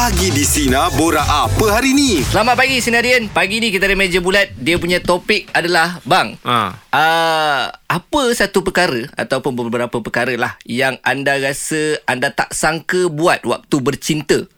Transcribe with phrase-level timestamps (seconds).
[0.00, 2.24] Pagi di Sina Bora apa hari ni?
[2.24, 3.28] Selamat pagi Sinarian.
[3.28, 4.48] Pagi ni kita ada meja bulat.
[4.56, 6.40] Dia punya topik adalah bang.
[6.40, 6.72] Ha.
[6.88, 13.44] Uh, apa satu perkara ataupun beberapa perkara lah yang anda rasa anda tak sangka buat
[13.44, 14.48] waktu bercinta?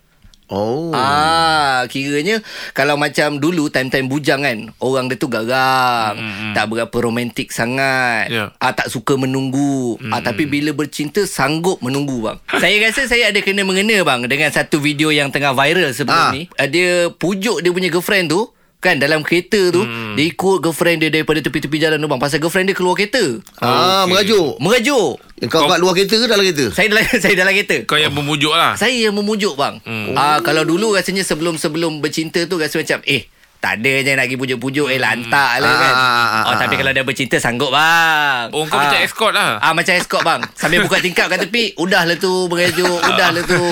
[0.52, 0.92] Oh.
[0.92, 6.92] Ah, kiranya kalau macam dulu time-time bujang kan, orang dia tu garang, mm, tak berapa
[6.92, 8.28] romantik sangat.
[8.28, 8.52] Ya.
[8.60, 9.96] Ah tak suka menunggu.
[9.96, 12.36] Mm, ah tapi bila bercinta sanggup menunggu bang.
[12.52, 16.30] saya rasa saya ada kena mengena bang dengan satu video yang tengah viral sebelum Ah.
[16.30, 16.52] ni.
[16.54, 18.44] Ah, dia pujuk dia punya girlfriend tu
[18.82, 20.12] Kan dalam kereta tu Hmm.
[20.12, 23.22] Dia ikut girlfriend dia Daripada tepi-tepi jalan tu bang Pasal girlfriend dia keluar kereta
[23.56, 24.10] Ah, Okey.
[24.10, 24.48] merajuk.
[24.58, 25.10] Merajuk
[25.44, 26.66] Kau kat luar kereta ke dalam kereta?
[26.68, 28.74] Saya dalam saya dalam kereta Kau yang memujuk lah.
[28.74, 29.78] saya yang memujuk bang.
[29.80, 30.12] Hmm.
[30.12, 33.26] Ah kalau dulu rasanya sebelum-sebelum bercinta tu rasa macam eh
[33.62, 35.94] tak ada je nak pergi pujuk-pujuk eh lantak lah Ah, kan.
[35.94, 36.78] ah, ah, oh ah, tapi ah.
[36.82, 38.50] kalau dah bercinta sanggup bang.
[38.50, 39.62] Oh, kau macam escort lah.
[39.62, 40.42] Ah macam escort bang.
[40.58, 43.62] Sambil buka tingkap kat tepi, udahlah tu merajuk, udahlah tu.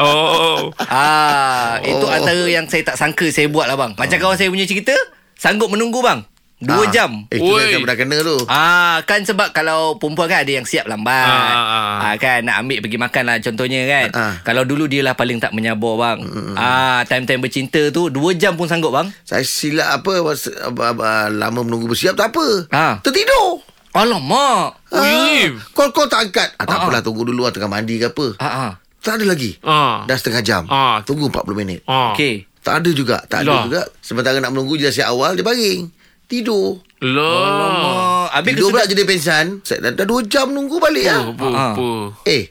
[0.00, 0.72] Oh.
[0.80, 3.92] Ah itu antara yang saya tak sangka saya buat lah bang.
[3.92, 4.96] Macam kawan saya punya cerita,
[5.36, 6.24] sanggup menunggu bang.
[6.64, 6.88] Dua Ah.
[6.88, 7.10] jam.
[7.28, 7.76] Eh, tu Oi.
[7.78, 8.36] dah, kena tu.
[8.46, 11.12] Ah kan sebab kalau perempuan kan ada yang siap lambat.
[11.12, 11.96] Ah, ah, ah.
[12.02, 14.08] Ah kan nak ambil pergi makan lah contohnya kan.
[14.10, 14.32] Ah.
[14.40, 16.18] Kalau dulu dia lah paling tak menyabar bang.
[16.54, 19.12] Ah time-time bercinta tu 2 jam pun sanggup bang.
[19.22, 22.46] Saya silap apa, was- apa, apa lama menunggu bersiap tak apa.
[22.68, 22.94] Ah.
[22.98, 23.60] Tertidur.
[23.94, 24.74] Alamak.
[24.90, 25.54] Oh, ya?
[25.70, 26.48] Call tak angkat.
[26.56, 28.26] Ah, tak Ah, apalah tunggu dulu lah tengah mandi ke apa.
[28.36, 28.72] Ah ah.
[28.98, 29.54] Tak ada lagi.
[29.60, 30.02] Ah.
[30.02, 30.62] Dah setengah jam.
[30.66, 30.98] Ah.
[31.02, 31.80] Tunggu 40 minit.
[31.84, 32.10] Ah.
[32.10, 32.48] Okey.
[32.58, 33.20] Tak ada juga.
[33.22, 33.62] Tak ada Lah.
[33.62, 33.82] juga.
[34.00, 35.92] Sementara nak menunggu je siap awal, dia baring.
[36.36, 36.82] Tidur.
[37.00, 37.22] Lah.
[37.38, 38.26] Alamak.
[38.32, 39.44] Habis Tidur pula kesudah- jadi pensan.
[39.60, 41.20] Saya dah, dah 2 jam nunggu balik lah.
[41.26, 41.72] Apa, Ah.
[41.72, 41.88] apa.
[42.24, 42.42] Eh,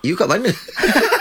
[0.00, 0.46] you kat mana?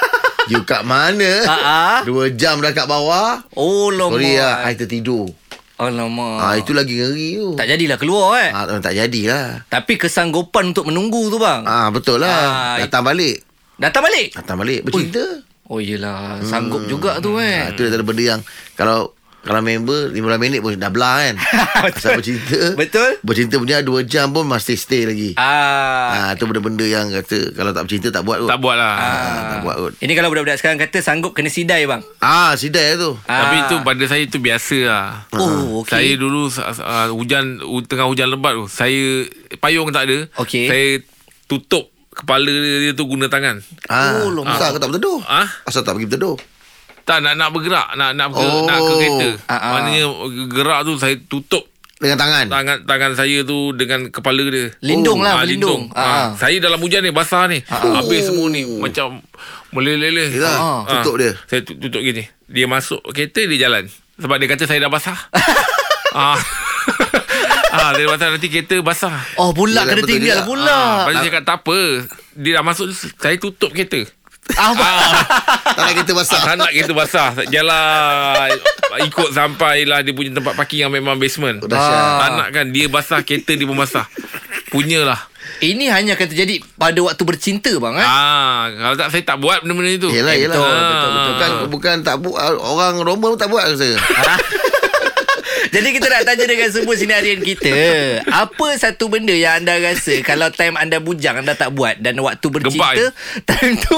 [0.48, 1.32] you kat mana?
[1.44, 2.00] Ah, ah.
[2.04, 3.42] Dua jam dah kat bawah.
[3.54, 4.14] Oh lama.
[4.14, 5.32] Sorry lah, I tertidur.
[5.76, 6.38] Alamak.
[6.38, 7.58] Ah, itu lagi ngeri tu.
[7.58, 8.50] tak jadilah keluar eh.
[8.52, 9.66] Ah, tak jadilah.
[9.66, 11.66] Tapi kesanggupan untuk menunggu tu bang.
[11.66, 12.30] Ah, betul Ah,
[12.78, 12.78] lah.
[12.80, 13.42] Datang balik.
[13.76, 14.28] Datang balik.
[14.32, 14.80] Datang balik.
[14.84, 15.26] Bercinta.
[15.66, 17.72] Oh yelah, sanggup juga tu Ah, kan.
[17.72, 18.42] itu dah benda yang
[18.76, 21.36] kalau kalau member 15 minit pun dah belah kan.
[21.92, 22.74] Pasal bercinta.
[22.74, 23.18] Betul.
[23.20, 25.34] Bercinta punya 2 jam pun masih stay lagi.
[25.34, 26.14] Ah.
[26.14, 28.48] Ah, itu benda-benda yang kata kalau tak bercinta tak buat kot.
[28.48, 28.94] Tak buat lah.
[28.94, 29.94] Ah, tak buat kot.
[29.98, 32.06] Ini kalau budak-budak sekarang kata sanggup kena sidai bang.
[32.18, 33.18] Ah, sidai tu.
[33.20, 33.64] Tapi Ah.
[33.64, 35.08] itu pada saya itu biasa lah.
[35.34, 35.90] Oh, okey.
[35.90, 39.26] Saya dulu uh, hujan tengah hujan lebat tu, saya
[39.58, 40.30] payung tak ada.
[40.38, 40.66] Okey.
[40.66, 40.88] Saya
[41.46, 43.58] tutup kepala dia, tu guna tangan.
[43.86, 44.52] Ah, Oh, lama.
[44.52, 45.20] asal kau tak berteduh?
[45.24, 45.48] Ah?
[45.64, 46.38] Asal tak pergi berteduh?
[47.04, 48.64] Tak nak nak bergerak, nak nak ke, Oh.
[48.64, 49.30] nak ke kereta.
[49.48, 49.60] Ah.
[49.74, 50.06] Maknanya
[50.48, 52.46] gerak tu saya tutup Dengan tangan.
[52.48, 54.74] tangan tangan saya tu dengan kepala dia.
[54.80, 55.86] Lindung Oh, lah, Ah, berlindung.
[55.86, 55.98] lindung.
[55.98, 56.28] Ah, Ah.
[56.34, 57.62] Saya dalam hujan ni basah ni.
[57.64, 59.22] Habis semua ni macam
[59.70, 60.34] meleleh-leleh.
[60.42, 60.82] Ah.
[60.88, 61.32] tutup dia.
[61.46, 62.26] Saya tu- tutup gini.
[62.46, 63.86] Dia masuk kereta dia jalan.
[64.16, 65.18] Sebab dia kata saya dah basah.
[66.14, 66.38] ah.
[67.74, 69.14] ah, dia basah nanti kereta basah.
[69.36, 70.66] Oh pula kena tinggal pula.
[70.68, 71.80] Ah, lepas tu saya cakap tak apa.
[72.34, 74.02] Dia dah masuk saya tutup kereta.
[74.54, 74.74] Ah,
[75.72, 76.42] Tak nak kita basah.
[76.42, 77.30] Tak nak kereta basah.
[77.48, 78.50] Jalan
[79.02, 81.60] ikut sampai lah dia punya tempat parking yang memang basement.
[81.60, 82.04] Oh, dahsyat.
[82.18, 84.06] Tak nak kan dia basah kereta dia pun basah.
[84.70, 85.28] Punyalah.
[85.60, 88.08] Ini hanya akan terjadi pada waktu bercinta bang eh.
[88.08, 90.10] Ah, kalau tak saya tak buat benda-benda itu.
[90.10, 90.56] Yelah, Eh, yelah.
[90.56, 90.74] betul, Ah.
[90.74, 92.42] betul, betul, Bukan, bukan tak buat.
[92.58, 93.90] Orang Roma pun tak buat rasa.
[95.72, 97.72] Jadi kita nak tanya dengan semua sinarian kita
[98.28, 102.44] Apa satu benda yang anda rasa Kalau time anda bujang anda tak buat Dan waktu
[102.48, 103.16] bercinta Gempak,
[103.48, 103.98] Time tu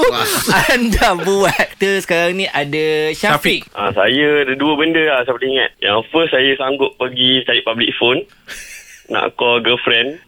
[0.70, 5.50] anda buat Kita sekarang ni ada Syafiq, Ah, saya ada dua benda lah saya boleh
[5.50, 5.70] ingat.
[5.78, 8.22] Yang first saya sanggup pergi cari public phone.
[9.10, 10.22] Nak call girlfriend.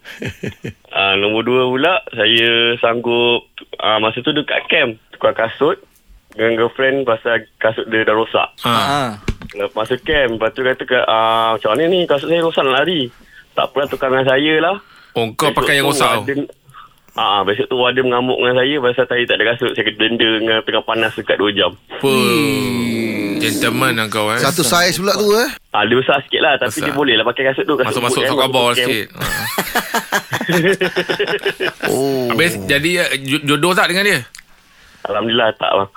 [0.91, 3.47] ah, nombor dua pula saya sanggup
[3.79, 4.99] ah, masa tu dekat camp.
[5.15, 5.79] Tukar kasut
[6.37, 8.49] dengan girlfriend pasal kasut dia dah rosak.
[8.63, 9.17] Ah.
[9.51, 13.09] Lepas masuk camp, lepas tu kata ah, macam mana ni kasut saya rosak nak lari.
[13.53, 14.77] Tak apalah tukar dengan saya lah.
[15.13, 16.13] Oh, kau Besok pakai yang rosak.
[16.23, 16.53] Warden-
[17.17, 19.73] Ah, besok tu warden mengamuk dengan saya pasal saya tak ada kasut.
[19.73, 21.73] Saya kena denda dengan tengah panas dekat 2 jam.
[21.73, 22.13] Apa?
[23.39, 24.37] Gentleman lah kau eh.
[24.37, 25.49] Satu saiz pula tu eh.
[25.73, 26.85] Ah, dia besar sikit lah Tapi Besar.
[26.85, 28.77] dia boleh lah pakai kasut tu kasut Masuk-masuk sok camp.
[28.77, 29.07] sikit.
[31.89, 32.29] Oh.
[32.31, 34.21] Habis jadi eh, jo- jodoh tak dengan dia?
[35.07, 35.91] Alhamdulillah tak bang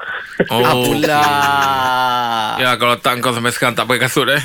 [0.47, 0.63] Oh.
[0.63, 4.41] Apalah Ya kalau tak kau sampai sekarang tak pakai kasut eh.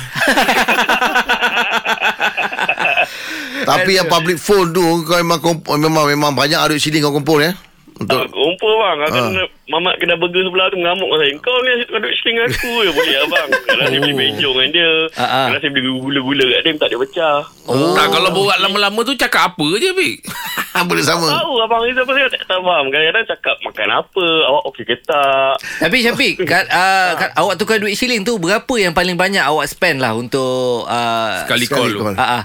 [3.63, 7.39] Tapi yang public phone tu kau memang komp- memang memang banyak ada sini kau kumpul
[7.39, 7.53] ya.
[7.95, 9.27] Untuk Ah, Kumpul bang Aku Ah.
[9.29, 12.71] kena Mamat kena burger sebelah tu Mengamuk dengan saya Kau ni asyik duduk seling aku
[12.77, 15.45] ya Boleh lah bang Kadang dia beli bejong dengan dia Ah, ah.
[15.47, 17.95] Kadang saya beli gula-gula kat dia Tak dia pecah Oh.
[17.95, 20.15] Tak kalau borak lama-lama tu cakap apa je Bik?
[20.85, 21.27] boleh sama.
[21.31, 24.95] Tahu abang Rizal pasal saya tak tahu faham Kadang-kadang cakap makan apa Awak okey ke
[25.01, 29.41] tak Tapi Syafiq kat, uh, kat, Awak tukar duit siling tu Berapa yang paling banyak
[29.41, 32.03] awak spend lah Untuk uh, Sekali call Sekali tu.
[32.03, 32.15] call.
[32.15, 32.43] Ah, ah.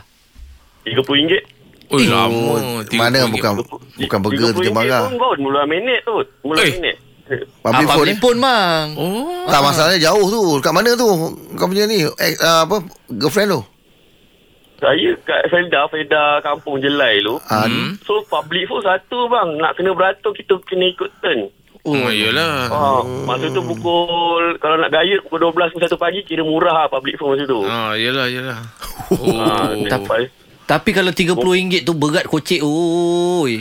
[0.82, 1.59] RM30
[1.90, 2.38] Oh, lama.
[2.54, 3.34] Oh, mana RM30.
[3.34, 3.52] bukan
[3.98, 5.10] bukan burger tu je marah.
[5.10, 6.72] pun Mula minit tu Mula Eh.
[6.72, 6.96] minit
[7.62, 8.18] Public ah, phone public eh?
[8.18, 8.86] phone bang.
[8.98, 9.46] Oh.
[9.46, 10.40] Tak masalahnya jauh tu.
[10.58, 11.06] Kat mana tu?
[11.54, 13.62] Kau punya ni eh, uh, apa girlfriend tu?
[14.78, 17.38] Saya kat Felda, Felda kampung Jelai tu.
[17.46, 17.70] Ah,
[18.02, 19.58] So public phone satu bang.
[19.58, 21.50] Nak kena beratur kita kena ikut turn.
[21.80, 22.68] Oh, iyalah.
[22.68, 22.80] Ha,
[23.24, 27.14] masa tu pukul kalau nak gaya pukul 12 pukul 1 pagi kira murah lah public
[27.14, 27.62] phone masa tu.
[27.62, 28.58] Ah, iyalah, iyalah.
[28.58, 29.74] Ha, Oh.
[29.80, 30.28] lepas,
[30.70, 32.62] Tapi kalau RM30 tu berat kocek.
[32.62, 33.58] Oi.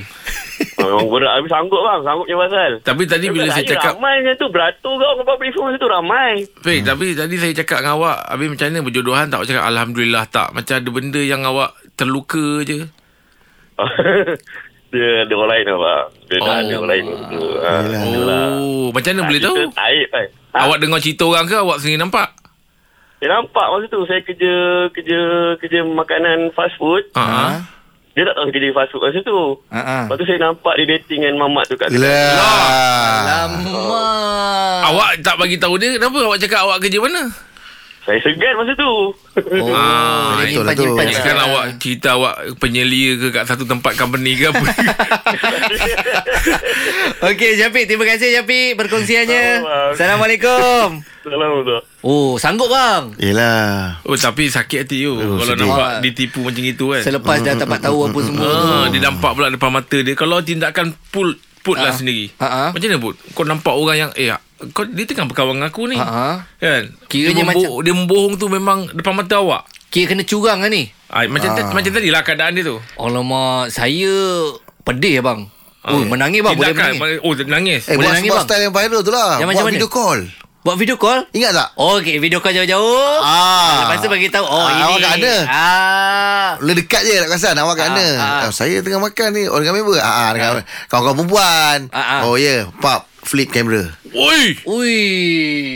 [0.77, 2.71] ha, memang berat habis sanggup bang, sanggup je pasal.
[2.85, 6.45] Tapi tadi bila saya cakap ramai macam tu beratur kau dengan public phone tu ramai.
[6.61, 10.23] Fik, tapi tadi saya cakap dengan awak Habis macam mana berjodohan tak Awak cakap Alhamdulillah
[10.29, 12.85] tak Macam ada benda yang awak terluka je
[14.91, 16.05] dia ada orang lain lah bang.
[16.27, 16.59] Dia dah Oh.
[16.59, 17.43] ada orang lain tu.
[17.57, 18.45] Ha, itulah.
[18.59, 19.69] Oh Macam mana boleh tahu kan.
[20.49, 22.27] Ha, Awak dengar cerita orang ke Awak sendiri nampak
[23.19, 24.53] Dia nampak masa tu saya kerja
[24.95, 25.19] kerja
[25.59, 27.03] kerja makanan fast food.
[27.19, 27.59] Ah.
[28.15, 29.39] Dia tak tahu saya kerja fast food masa tu.
[29.75, 30.03] Ha ah.
[30.07, 33.19] Lepas tu saya nampak dia dating dengan mamat tu kat Lah.
[33.27, 33.83] Lama.
[34.89, 37.29] Awak tak bagi tahu dia Kenapa awak cakap awak kerja mana
[38.09, 39.13] Saya segan masa tu.
[39.13, 40.97] Oh, Ah, betul lah tu.
[40.97, 41.45] Kan sekarang.
[41.45, 44.65] awak cerita awak penyelia ke kat satu tempat company ke apa
[47.21, 47.85] Okey, Syafiq.
[47.85, 49.45] Terima kasih, Syafiq, perkongsiannya.
[49.59, 49.75] Sama.
[49.93, 50.87] Assalamualaikum.
[52.01, 53.13] Oh, sanggup bang.
[53.19, 54.01] Yelah.
[54.01, 55.67] Oh tapi sakit hati tu Oh, Kalau sedih.
[55.67, 56.01] nampak Ah.
[56.01, 58.65] ditipu macam itu kan Selepas dah dapat tahu apa semua tu.
[58.65, 60.15] Ah, dia nampak pula depan mata dia.
[60.15, 61.29] Kalau tindakan pull
[61.59, 61.93] put lah Ah.
[61.93, 62.33] sendiri.
[62.35, 62.69] Ah, ah.
[62.71, 63.15] Macam mana put?
[63.29, 64.33] Kau nampak orang yang eh
[64.69, 65.95] kau dia tengah berkawan dengan aku ni.
[65.95, 66.35] Ah, ah.
[66.57, 66.91] Kan?
[67.07, 69.63] Kiranya dia, membo- dia membohong tu memang depan mata awak.
[69.87, 70.91] Kira kena curang kan ni?
[71.07, 71.71] Ah, macam ah.
[71.71, 72.77] macam tadi lah keadaan dia tu.
[72.93, 74.13] Alamak, saya
[74.83, 75.47] pedih bang.
[75.81, 76.53] Oh, menangis bang.
[76.53, 77.19] Boleh Tindakan, menangis.
[77.23, 77.81] Oh, dia nangis.
[77.87, 78.45] Eh, Boleh buat, nangis, bang?
[78.45, 79.29] style yang viral tu lah.
[79.33, 79.73] Yang buat macam mana?
[79.73, 80.19] video call.
[80.59, 81.19] Buat video call?
[81.31, 81.69] Ingat tak?
[81.79, 82.19] Oh, okay.
[82.19, 83.23] Video call jauh-jauh.
[83.23, 83.87] Ah.
[83.87, 84.43] Lepas tu bagi tahu.
[84.43, 84.81] Oh, Ah, ini.
[84.83, 85.35] awak kat mana?
[85.47, 86.49] Ah.
[86.59, 88.41] Boleh dekat je nak kasan Awak kat Ah, mana ah.
[88.43, 90.51] oh, Saya tengah makan ni Oh dengan member ah, ah, dengan
[90.89, 92.19] Kawan-kawan perempuan Ah, ah.
[92.25, 92.61] Oh ya yeah.
[92.77, 94.57] Pap Flip kamera Oi.
[94.65, 94.97] Ui.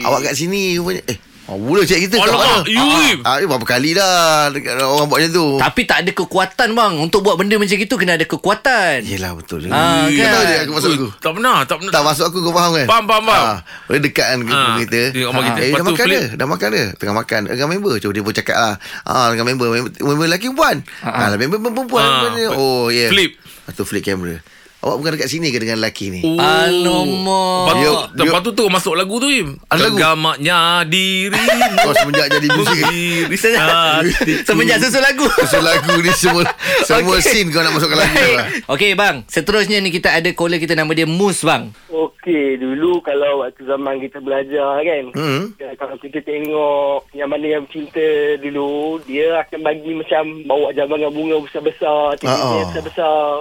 [0.02, 2.72] Awak kat sini rupanya Eh Oh, mula cik kita kat Alamak, mana?
[2.72, 3.20] you.
[3.28, 5.48] Ah, ah, eh, berapa kali dah dekat orang buat macam tu.
[5.60, 6.94] Tapi tak ada kekuatan bang.
[7.04, 9.04] Untuk buat benda macam itu kena ada kekuatan.
[9.04, 9.68] Yelah betul.
[9.68, 10.32] Ah, Kau kan?
[10.32, 11.08] tahu je aku masuk aku.
[11.20, 11.92] Tak pernah, tak pernah.
[11.92, 12.88] Tak masuk aku kau faham kan?
[12.88, 13.44] Faham, faham, faham.
[13.44, 13.58] Ah,
[13.92, 15.02] boleh dekat kan Ah, ah, kita.
[15.20, 15.60] rumah kita.
[15.60, 16.16] Eh, dah makan flip.
[16.16, 16.24] dia.
[16.32, 16.86] Dah makan dia.
[16.96, 17.94] Tengah makan dengan member.
[18.00, 18.76] Coba dia pun cakap lah.
[19.04, 19.68] Ah, dengan member.
[19.68, 20.76] Member, member lelaki perempuan.
[21.04, 21.36] Ah, ah.
[21.36, 22.08] member perempuan.
[22.08, 22.88] Ah, oh.
[22.88, 23.12] Yeah.
[23.12, 23.36] flip.
[23.68, 24.40] Tu flip kamera.
[24.84, 26.20] Awak bukan dekat sini ke dengan lelaki ni?
[26.22, 26.36] Oh.
[26.36, 27.64] Alamak.
[27.64, 29.56] Lepas tu, Dia- dia- lepas tu tu masuk lagu tu Im.
[29.66, 29.96] Ada lagu?
[29.96, 31.40] Kegamaknya diri.
[31.78, 32.80] Kau semenjak jadi muzik.
[32.84, 33.38] Diri
[34.48, 35.24] Semenjak susun lagu.
[35.30, 36.44] Pasal lagu ni semua
[36.88, 37.24] semua Okey.
[37.24, 38.46] scene kau nak masukkan lagu lah.
[38.70, 41.72] Okey bang, seterusnya ni kita ada caller kita nama dia Mus bang.
[41.88, 45.52] Okey, dulu kalau waktu zaman kita belajar kan, Hmm.
[45.56, 48.04] ya, kalau kita tengok yang mana yang cinta
[48.38, 52.64] dulu, dia akan bagi macam bawa jambangan bunga besar-besar, Ah, titik ah.
[52.66, 53.32] besar-besar.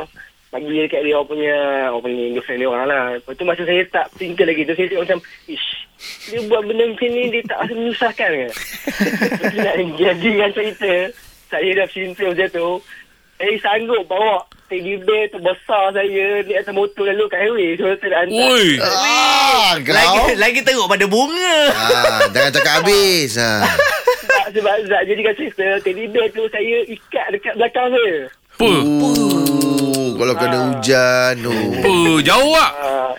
[0.52, 1.56] Bagi dekat dia orang punya,
[1.88, 3.04] orang punya girlfriend dia orang lah.
[3.16, 5.68] Lepas tu masa saya tak single lagi tu, saya tengok macam, ish,
[6.28, 8.48] dia buat benda macam ni, dia tak rasa menyusahkan ke?
[9.32, 10.92] Lepas tu nak jadikan cerita,
[11.48, 12.68] saya dah cinta macam tu,
[13.40, 17.68] saya sanggup bawa teddy bear terbesar saya di atas motor lalu kat highway.
[17.80, 18.48] So, saya nak hantar.
[18.52, 18.68] Oi.
[18.80, 21.56] Ah, Lagi lagi teruk pada bunga.
[21.72, 23.40] Ah, jangan cakap habis.
[23.40, 23.64] Ah.
[24.22, 28.16] Sebab, sebab Zat jadikan cerita Teddy bear tu saya ikat dekat belakang saya
[28.54, 28.64] Apa?
[28.64, 29.61] Oh,
[30.16, 31.34] kalau kena hujan.
[31.46, 31.52] Oh.
[31.78, 31.92] Apa?
[32.22, 32.72] Jauh tak?
[32.78, 33.10] uh,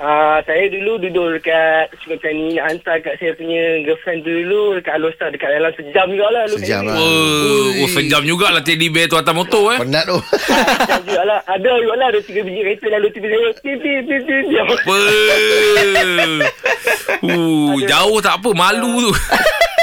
[0.00, 4.62] uh, Saya dulu duduk dekat Sungai Petani Nak hantar kat saya punya girlfriend tu dulu
[4.78, 6.96] Dekat Alostar Dekat dalam sejam juga lah dulu kat Sejam lah.
[6.98, 9.78] Oh, oh sejam jugalah teddy bear tu atas motor eh.
[9.80, 10.18] Penat tu.
[10.84, 13.24] Sejam juga lah Ada juga lah Ada tiga biji kereta Lalu TV
[14.12, 14.96] saya Diam Apa?
[17.24, 19.12] Uh, jauh tak apa, malu tu.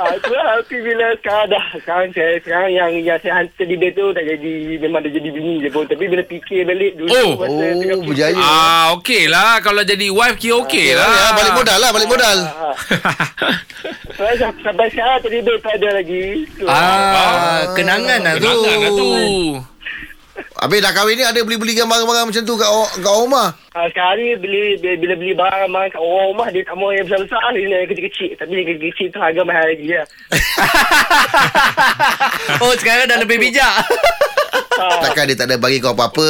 [0.00, 3.76] Ah, tu lah Tapi bila sekarang dah Sekarang saya Sekarang yang Yang saya hantar di
[3.76, 7.10] bear tu Dah jadi Memang dah jadi bini je pun Tapi bila fikir balik Dulu
[7.12, 7.30] Oh.
[7.36, 8.40] masa Oh, tengah berjaya.
[8.40, 9.60] Ah, okey lah.
[9.60, 11.10] Kalau jadi wife kira okey Ya, lah.
[11.10, 12.38] ya, balik modal lah, balik modal.
[12.40, 12.74] Ah,
[14.10, 16.24] Sampai, sampai sekarang tadi dia tak ada lagi.
[16.54, 18.48] So, Ah, kenangan lah tu.
[18.48, 19.10] Kenangan lah tu.
[20.56, 23.48] Habis dah kahwin ni ada beli-beli gambar-gambar macam tu kat, kat rumah.
[23.70, 27.38] ah, sekarang ni beli, bila, beli barang-barang kat orang rumah dia tak mau yang besar-besar
[27.50, 28.30] dia nak yang kecil-kecil.
[28.36, 30.06] Tapi yang kecil-kecil tu harga mahal lagi lah.
[32.62, 33.72] oh, sekarang dah lebih bijak.
[34.80, 36.28] Ah, Takkan dia tak ada bagi kau apa-apa.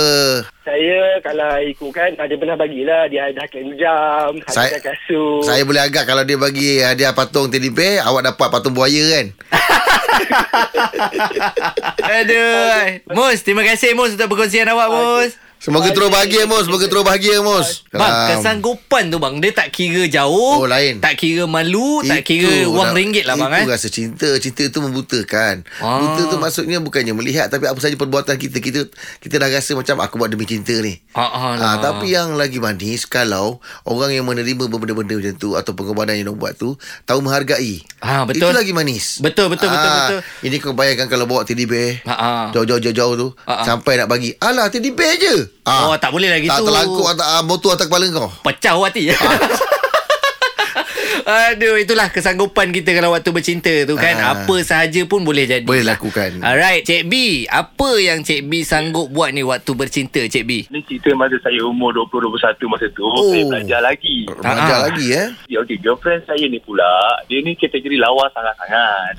[0.61, 5.43] saya kalau ikutkan dia pernah bagilah dia ada hakim jam, Saya- ada kasut.
[5.43, 9.27] Saya boleh agak kalau dia bagi hadiah patung teddy bear, awak dapat patung buaya kan?
[12.21, 13.01] Aduh.
[13.13, 15.33] Mus, terima kasih Mus untuk perkongsian awak, Mus.
[15.61, 20.09] Semoga terus bahagia Mus Semoga terus bahagia Mus Bang, kesanggupan tu bang Dia tak kira
[20.09, 20.99] jauh Oh, lain.
[20.99, 23.69] Tak kira malu Tak kira Itu wang nak- ringgit lah bang Itu eh.
[23.71, 26.01] rasa cinta Cinta itu membutakan Ah.
[26.01, 28.89] Buta tu maksudnya Bukannya melihat Tapi apa saja perbuatan kita Kita
[29.21, 31.67] kita dah rasa macam Aku buat demi cinta ni Ah, ah, lah.
[31.67, 36.25] Ah, Tapi yang lagi manis Kalau Orang yang menerima Benda-benda macam tu Atau pengorbanan yang
[36.27, 36.73] dia buat tu
[37.05, 38.41] Tahu menghargai Ah, betul.
[38.43, 40.21] Itu lagi manis Betul, betul, betul, Ah, betul.
[40.43, 42.45] Ini kau bayangkan Kalau bawa teddy bear Ah, ah.
[42.51, 43.65] Jauh-jauh-jauh tu Ah, ah.
[43.67, 46.67] Sampai nak bagi Alah teddy bear je Oh, tak boleh lagi tak tu.
[46.67, 49.03] terlangkuk atas, ah, Motor atas kepala kau Pecah hati
[51.23, 54.33] Aduh itulah kesanggupan kita kalau waktu bercinta tu kan Ah.
[54.37, 55.63] apa sahaja pun boleh jadi.
[55.63, 56.41] Boleh lakukan.
[56.41, 57.15] Alright, Cik B,
[57.47, 60.51] apa yang Cik B sanggup buat ni waktu bercinta Cik B?
[60.67, 63.29] Ni cerita masa saya umur 20-21 masa tu Oh.
[63.29, 64.83] Saya belajar lagi Belajar Ah.
[64.89, 66.89] lagi eh Ya, Okey, girlfriend saya ni pula
[67.27, 69.15] Dia ni kategori lawa sangat-sangat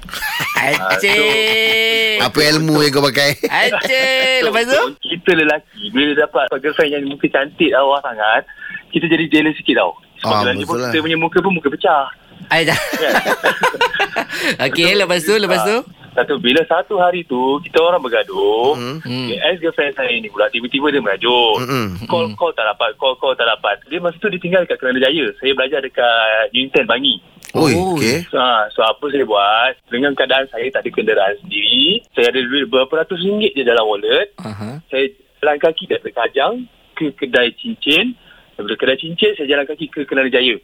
[0.61, 2.17] Acik.
[2.21, 4.37] Apa ilmu yang kau pakai Acik.
[4.43, 4.81] Lepas tu?
[5.01, 8.45] Kita lelaki Bila dia dapat girlfriend yang muka cantik lawa sangat
[8.89, 10.89] Kita jadi jealous sikit tau Sebab Ah, ah, betul pun lah.
[10.89, 12.05] kita punya muka pun muka pecah
[12.47, 12.75] Ai dah.
[14.65, 15.77] Okey, lepas tu, lepas tu?
[16.11, 18.99] Satu bila satu hari tu kita orang bergaduh, Hmm.
[18.99, 19.31] hmm.
[19.31, 21.53] ex girlfriend saya ni pula tiba-tiba dia merajuk.
[21.61, 21.95] Hmm.
[22.03, 23.79] Call call tak dapat, call call tak dapat.
[23.87, 25.31] Dia masa tu dia tinggal dekat Kelana Jaya.
[25.39, 26.11] Saya belajar dekat
[26.51, 27.15] Uniten Bangi.
[27.51, 27.93] Oi, Oh.
[27.93, 28.23] okey.
[28.27, 32.39] So, ha, so apa saya buat Dengan keadaan saya tak ada kenderaan sendiri Saya ada
[32.39, 34.79] duit berapa ratus ringgit je dalam wallet Aha.
[34.87, 38.15] Saya jalan kaki daripada Kajang Ke kedai cincin
[38.53, 40.55] Daripada kedai cincin Saya jalan kaki ke Kelana Jaya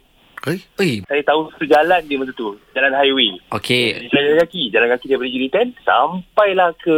[0.46, 0.58] Eh?
[1.04, 3.92] Saya tahu tu jalan dia masa tu Jalan highway okey.
[3.92, 6.96] Jadi saya jalan kaki Jalan kaki daripada Jiritan Sampailah ke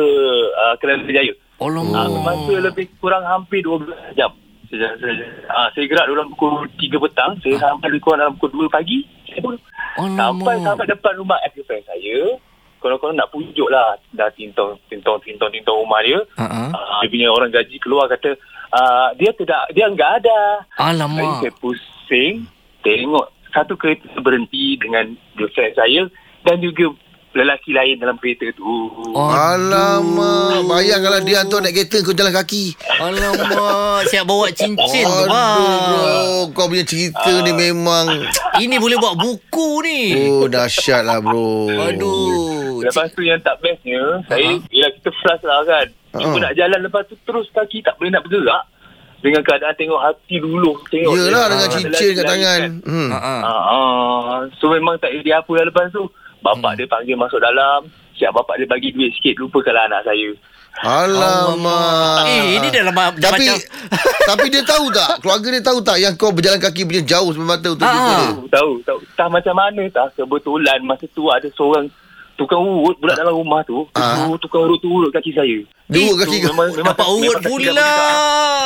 [0.53, 2.05] uh, Kelana Jaya Alamak.
[2.07, 2.21] oh.
[2.21, 4.31] Masa lebih kurang hampir 12 jam
[4.71, 5.13] saya, saya,
[5.51, 9.03] uh, saya gerak dalam pukul 3 petang Saya sampai lebih kurang dalam pukul 2 pagi
[9.27, 9.59] Saya pun
[9.99, 10.47] Alamak.
[10.47, 12.19] Sampai sampai depan rumah ex-girlfriend saya
[12.79, 16.71] Kalau-kalau nak pujuk lah Dah tintong Tintong Tintong Tintong rumah dia ah.
[16.71, 18.39] uh, Dia punya orang gaji keluar kata
[18.71, 21.43] uh, Dia tidak Dia enggak ada Alamak.
[21.43, 22.47] saya pusing
[22.81, 26.03] Tengok Satu kereta berhenti Dengan girlfriend saya
[26.47, 26.95] Dan juga
[27.31, 28.67] Lelaki lain dalam kereta tu.
[29.15, 30.67] Oh, Alamak.
[30.67, 32.75] Bayang kalau dia hantar naik kereta Kau jalan kaki.
[32.99, 36.11] Alamak, siap bawa cincin tu, Aduh bro.
[36.51, 38.27] Kau punya cerita ni memang.
[38.57, 40.03] Ini boleh buat buku ni.
[40.35, 41.71] Oh dahsyat lah bro.
[41.71, 42.83] Aduh.
[42.83, 45.87] Lepas tu yang tak bestnya Saya Yelah kita frust lah kan.
[46.11, 46.43] Cuba Ha.
[46.43, 48.65] nak jalan Lepas tu terus kaki Tak boleh nak bergerak.
[49.21, 52.61] Dengan keadaan tengok hati dulu Tengok Yelah dia, dengan ah, cincin kat tangan.
[52.61, 52.73] kan.
[52.83, 53.09] hmm.
[53.13, 53.41] Ha ah.
[53.45, 54.37] Ah, ah.
[54.59, 56.09] So memang tak jadi apa yang lepas tu
[56.41, 60.31] Bapak dia panggil masuk dalam Siap bapak dia bagi duit sikit Lupakanlah anak saya.
[60.81, 62.25] Alamak.
[62.25, 63.59] Eh, ini dah lama dah Tapi macam
[64.31, 65.19] Tapi dia tahu tak?
[65.19, 67.91] Keluarga dia tahu tak Yang kau berjalan kaki punya jauh Sampai mata untuk Ah.
[67.91, 68.99] jumpa dia Tahu, tahu, tahu.
[69.15, 71.91] Tak macam mana tak Kebetulan masa tu ada seorang
[72.41, 74.25] Tukang urut pula dalam rumah tu Ah.
[74.25, 75.61] tu Tukang urut tu urut kaki saya
[75.93, 77.93] urut kaki Tu kau memang, memang dapat urut pula.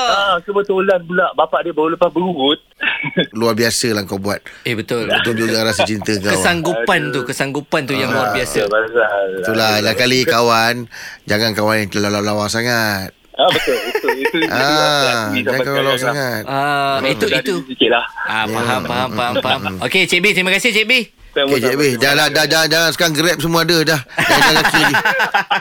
[0.07, 2.61] Ah, kebetulan pula bapak dia baru lepas berurut.
[3.35, 5.11] Luar biasa lah kau buat Eh betul.
[5.11, 8.63] Betul juga rasa cinta kau Kesanggupan tu, kesanggupan tu yang luar biasa.
[8.65, 9.43] Pasal.
[9.43, 10.87] Itulah Lain kali kawan
[11.25, 14.11] Jangan kawan yang terlalu lawa sangat Ah betul, betul.
[14.15, 14.53] Itu itu.
[14.55, 17.55] Ah, Jangan lawa sekarang sangat Ah, itu itu.
[17.57, 18.05] ada Sikit lah.
[18.23, 19.61] Ah, faham, faham, faham, faham.
[19.85, 20.93] Okey, Cik B, terima kasih Cik B.
[21.35, 24.81] Okay, Cik B Jangan dah, dah, dah, Sekarang grab semua ada dah Jangan jalan kaki
[24.81, 24.95] lagi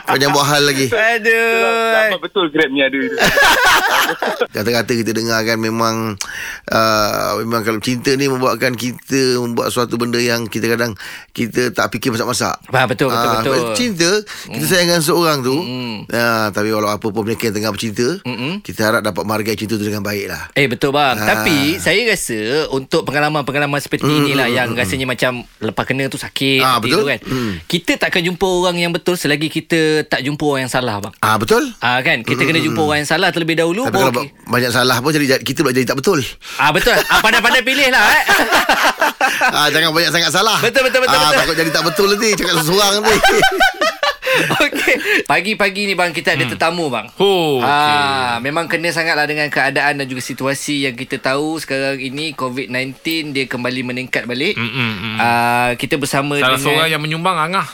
[0.04, 2.16] Kau jangan buat hal lagi Aduh.
[2.22, 2.98] Betul Grab ni ada.
[4.54, 6.14] Kata-kata kita dengar kan memang
[6.68, 10.92] uh, memang kalau cinta ni membuatkan kita membuat suatu benda yang kita kadang
[11.32, 12.54] kita tak fikir masak-masak.
[12.70, 13.58] Ah, betul, betul, Ah, betul.
[13.74, 14.10] Cinta
[14.46, 15.56] kita sayangkan seorang tu.
[15.56, 15.96] Mm.
[16.10, 18.60] Ah, tapi walau apa pun mereka yang tengah bercinta, Mm-mm.
[18.60, 20.52] kita harap dapat menghargai cinta tu dengan baik lah.
[20.54, 21.40] Eh betul bang Ah.
[21.40, 25.32] Tapi saya rasa Untuk pengalaman-pengalaman seperti Mm, inilah mm, Yang mm, rasanya macam
[25.64, 27.00] Lepas kena tu sakit Ah, betul.
[27.00, 27.52] tu kan Mm.
[27.64, 31.34] Kita takkan jumpa orang yang betul Selagi kita tak jumpa orang yang salah bang Ah
[31.34, 31.64] betul?
[31.78, 34.96] Ah kan kita kena jumpa orang yang salah terlebih dahulu Tapi kalau ba- banyak salah
[34.98, 36.20] pun jadi kita pula jadi tak betul.
[36.54, 36.94] Ah betul.
[37.04, 38.24] Ah pandai-pandai pilih lah eh.
[39.46, 40.58] ah jangan banyak sangat salah.
[40.58, 41.38] Betul, betul, betul, Ah betul.
[41.40, 43.16] takut jadi tak betul nanti cakap seorang nanti.
[44.64, 44.94] Okey.
[45.24, 47.06] Pagi-pagi ni bang kita ada tetamu bang.
[47.16, 47.66] Oh, okey.
[47.66, 52.94] Ah, memang kena sangatlah dengan keadaan dan juga situasi yang kita tahu sekarang ini COVID-19
[53.30, 54.54] dia kembali meningkat balik.
[54.54, 55.16] Mm, mm, mm.
[55.16, 57.66] Ah, kita bersama Salah dengan seorang yang menyumbang Angah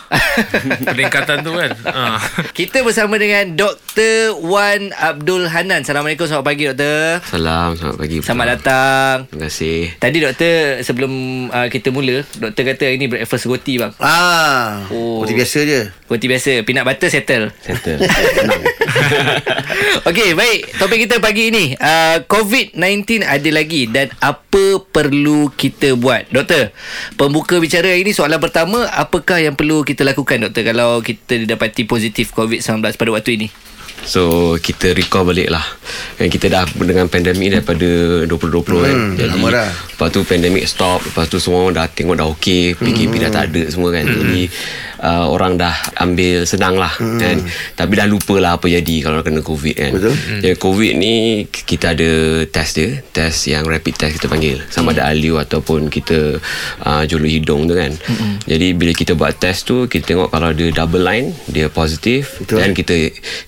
[0.91, 2.19] Peningkatan tu kan ha.
[2.51, 4.37] Kita bersama dengan Dr.
[4.41, 5.83] Wan Abdul Hanan.
[5.83, 7.21] Assalamualaikum, selamat pagi doktor.
[7.25, 8.17] Salam, selamat pagi.
[8.21, 9.15] Selamat datang.
[9.29, 9.79] Terima kasih.
[9.97, 11.13] Tadi doktor sebelum
[11.49, 13.93] uh, kita mula, doktor kata hari ni breakfast roti bang.
[14.01, 15.23] ah, Oh.
[15.23, 15.29] oh.
[15.31, 15.81] biasa je.
[16.11, 17.47] Roti biasa biasa peanut butter settle.
[17.63, 17.99] Settle.
[20.11, 20.61] Okey, baik.
[20.77, 26.27] Topik kita pagi ini, uh, COVID-19 ada lagi dan apa perlu kita buat?
[26.29, 26.75] Doktor,
[27.15, 32.35] pembuka bicara ini soalan pertama, apakah yang perlu kita lakukan doktor kalau kita didapati positif
[32.35, 33.49] COVID-19 pada waktu ini?
[34.01, 35.61] So kita recall balik lah
[36.17, 37.85] kan Kita dah dengan pandemik daripada
[38.25, 39.69] 2020 kan Hmm, Jadi lama dah.
[39.69, 43.69] Lepas tu pandemik stop Lepas tu semua dah tengok dah okey PKP dah tak ada
[43.69, 44.49] semua kan Jadi
[45.01, 47.41] uh, orang dah ambil senang lah kan
[47.75, 50.15] Tapi dah lupa lah apa jadi Kalau kena covid kan Betul.
[50.41, 51.15] Jadi covid ni
[51.49, 56.39] Kita ada test dia Test yang rapid test kita panggil Sama ada alio Ataupun kita
[56.85, 57.93] uh, Julu hidung tu kan
[58.45, 62.63] Jadi bila kita buat test tu Kita tengok kalau dia double line Dia positif Betul.
[62.63, 62.95] Dan kita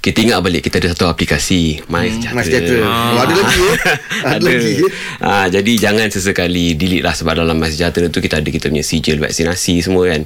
[0.00, 2.80] Kita ingat balik Kita ada satu aplikasi My Sejahtera My Sejahtera.
[2.82, 3.78] Oh, ada lagi, eh?
[4.32, 4.74] Ada lagi?
[5.22, 8.84] Ah, jadi jangan sesekali delete lah sebab dalam masa sejahtera tu kita ada kita punya
[8.84, 10.22] sijil vaksinasi semua kan.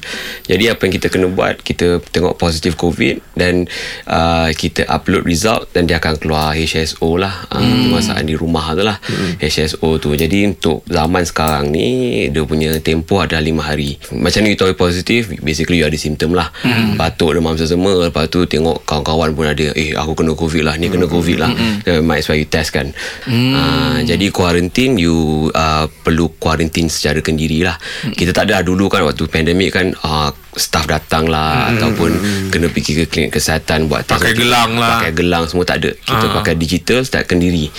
[0.47, 3.65] Jadi apa yang kita kena buat kita tengok positif COVID dan
[4.05, 8.23] uh, kita upload result dan dia akan keluar HSO lah uh, Hmm.
[8.29, 9.01] di rumah tu lah
[9.41, 10.13] HSO tu.
[10.13, 13.97] Jadi untuk zaman sekarang ni dia punya tempoh ada 5 hari.
[14.13, 16.53] Macam ni you tahu positif basically you ada simptom lah.
[16.61, 16.99] Hmm.
[17.01, 20.93] Batuk demam sesama lepas tu tengok kawan-kawan pun ada eh aku kena covid lah ni
[20.93, 21.51] kena covid lah.
[21.87, 22.93] Uh, might as well you test kan.
[23.31, 27.79] Uh, jadi quarantine you uh, perlu quarantine secara kendiri lah.
[28.13, 32.11] Kita tak ada dulu kan waktu pandemik kan uh, staff datang lah ataupun
[32.49, 34.99] kena pergi ke klinik kesihatan buat test Pakai gelang lah.
[34.99, 35.91] pakai gelang semua tak ada.
[35.95, 36.35] Kita Ah.
[36.35, 37.71] pakai digital secara kendiri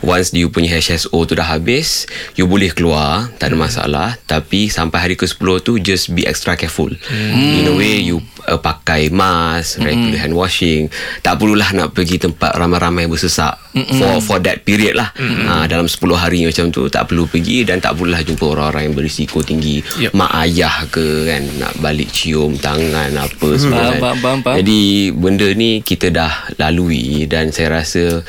[0.00, 4.14] once you punya HSO tu dah habis you boleh keluar tak ada masalah.
[4.24, 6.88] Tapi sampai hari ke-10 tu just be extra careful.
[7.34, 10.88] In a way you uh, pakai mask regular hand washing.
[11.20, 13.58] Tak perlulah nak pergi tempat ramai-ramai bersesak
[13.98, 15.12] for for that period lah.
[15.16, 18.94] Ha, dalam 10 hari macam tu tak perlu pergi dan tak perlulah jumpa orang-orang yang
[18.96, 19.84] berisiko tinggi.
[19.96, 20.12] Yep.
[20.16, 24.00] mak ayah ke kan nak balik cium tangan apa semua kan.
[24.60, 24.80] jadi
[25.12, 28.24] benda ni kita dah lalui dan saya rasa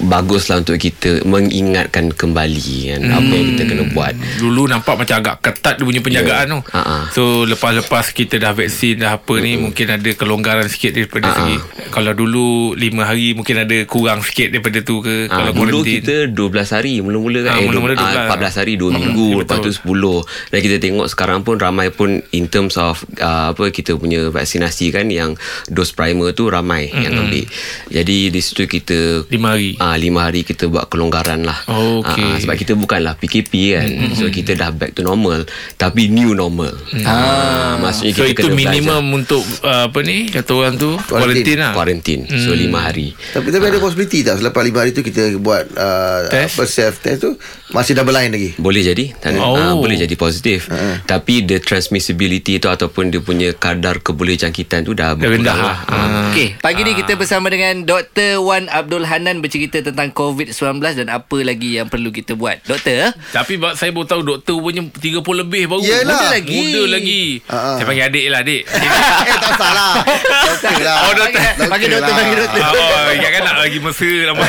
[0.00, 2.54] baguslah untuk kita mengingatkan kembali
[2.88, 6.44] kan apa yang kita kena buat Dulu nampak macam agak ketat dia punya penjagaan Ya.
[6.48, 6.60] tu.
[6.68, 6.96] Ha, ha.
[7.10, 11.38] So lepas-lepas kita dah vaksin dah apa ni mungkin ada kelonggaran sikit daripada Ha, ha.
[11.40, 11.56] segi.
[11.88, 15.98] Kalau dulu 5 hari mungkin ada kurang sikit daripada tu ke Ah, kalau dulu quarantine.
[15.98, 18.28] kita 12 hari mula-mula kan Ah, eh, mula-mula du- ah, 12.
[18.28, 19.82] 14 hari 2 Hmm, minggu ya, lepas tu betul.
[19.82, 24.28] 10 dan kita tengok sekarang pun ramai pun in terms of uh, apa kita punya
[24.28, 25.34] vaksinasi kan yang
[25.66, 27.44] dos primer tu ramai yang ambil
[27.88, 29.74] jadi di situ kita 5 hari.
[29.88, 31.56] Ah lima hari kita buat kelonggaran lah.
[31.64, 32.20] Oh, okey.
[32.20, 33.88] Ah, sebab kita bukanlah PKP kan.
[34.12, 35.48] So kita dah back to normal
[35.80, 36.76] tapi new normal.
[37.08, 41.56] Ah maksudnya So kita itu kena minimum untuk uh, apa ni kata orang tu quarantine
[41.56, 41.72] lah.
[41.72, 42.22] quarantine.
[42.28, 43.16] So lima hari.
[43.32, 46.60] Tapi tapi ada possibility tak selepas 5 hari tu kita buat uh, Test?
[46.60, 47.32] apa self test tu
[47.72, 48.50] masih double line lagi.
[48.60, 49.54] Boleh jadi Oh.
[49.56, 49.72] oh.
[49.80, 51.00] boleh jadi positif uh.
[51.04, 55.78] tapi the transmissibility tu ataupun dia punya kadar keboleh jangkitan tu dah Dah rendah lah.
[55.86, 55.94] Ah.
[55.94, 56.28] Ah.
[56.32, 58.42] Okey, pagi ni kita bersama dengan Dr.
[58.42, 62.60] Wan Abdul Hanan bercerita tentang COVID-19 dan apa lagi yang perlu kita buat.
[62.64, 65.82] Doktor, Tapi bak- saya baru tahu doktor punya 30 lebih baru.
[65.82, 66.04] Yelah.
[66.04, 66.58] Muda lagi.
[66.58, 67.22] Muda lagi.
[67.46, 67.76] Ah.
[67.76, 68.62] Saya panggil adik lah adik.
[69.28, 69.92] eh tak salah.
[70.48, 70.96] Doktor lah.
[71.04, 71.42] Oh, doktor.
[71.68, 72.62] Panggil doktor, panggil doktor.
[72.62, 74.46] Ah, oh, ingat kan nak lagi mesra lama.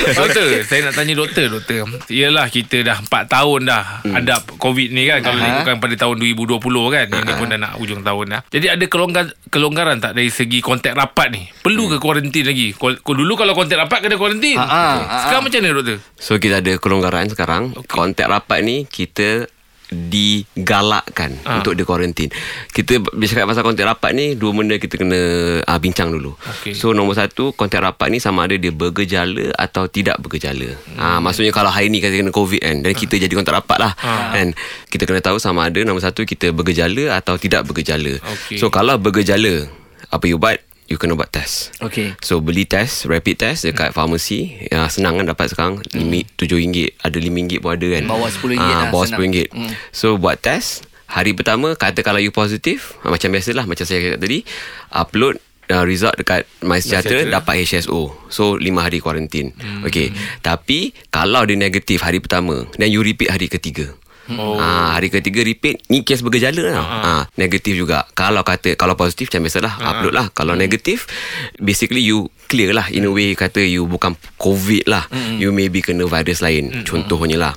[0.18, 1.84] doktor, saya nak tanya doktor, doktor.
[2.08, 4.14] Yelah kita dah 4 tahun dah hmm.
[4.16, 6.56] ada COVID ni kan kalau ikutkan pada tahun 2020
[6.94, 7.06] kan.
[7.10, 8.40] Ini pun dah nak hujung tahun dah.
[8.48, 11.42] Jadi ada kelonggar, kelonggaran tak dari segi kontak rapat ni?
[11.60, 12.72] Perlu ke kuarantin lagi?
[12.74, 14.56] Kau- Dulu kalau kontak rapat kena kuarantin.
[14.56, 15.98] Ah, Sekarang macam mana doktor?
[16.20, 17.88] so kita ada kelonggaran sekarang okay.
[17.90, 19.48] kontak rapat ni kita
[19.90, 21.58] digalakkan Ah.
[21.58, 22.30] untuk di kuarantin.
[22.68, 25.20] Kita bila cakap pasal kontak rapat ni dua benda kita kena
[25.60, 26.34] uh, bincang dulu.
[26.36, 26.72] Okey.
[26.72, 30.78] So nombor satu kontak rapat ni sama ada dia bergejala atau tidak bergejala.
[30.94, 31.26] Ah Hmm.
[31.26, 33.92] maksudnya kalau hari ni kita kena covid kan dan kita jadi kontak rapat lah.
[33.98, 34.32] Ah.
[34.32, 34.54] Kan
[34.86, 38.18] kita kena tahu sama ada nombor satu kita bergejala atau tidak bergejala.
[38.20, 38.56] Okey.
[38.56, 39.66] So kalau bergejala
[40.06, 40.58] apa you buat?
[40.90, 41.70] You kena buat test.
[41.78, 42.18] Okey.
[42.18, 47.14] So beli test Rapid test Dekat farmasi ya, Senang kan dapat sekarang Limit RM7 Ada
[47.16, 49.22] RM5 pun ada kan Bawah RM10 Ah, lah, Bawah senang.
[49.22, 49.70] RM10 Hmm.
[49.94, 54.18] So buat test Hari pertama Kata kalau you positif ah, Macam biasalah Macam saya cakap
[54.18, 54.42] tadi
[54.90, 55.38] Upload
[55.70, 57.38] uh, Result dekat MySejahtera MySejahtera.
[57.38, 59.86] Dapat HSO So 5 hari kuarantin hmm.
[59.86, 63.94] Okay Tapi Kalau dia negatif Hari pertama Then you repeat hari ketiga
[64.36, 64.60] Oh.
[64.60, 66.84] Ah, hari ketiga repeat ni kes bergejala lah.
[66.84, 68.06] Ah, negatif juga.
[68.14, 70.26] Kalau kata kalau positif macam biasalah upload lah.
[70.30, 71.10] Kalau negatif
[71.58, 75.06] basically you clear lah in a way kata you bukan covid lah.
[75.38, 76.84] You maybe kena virus lain.
[76.86, 77.52] Contohnya lah.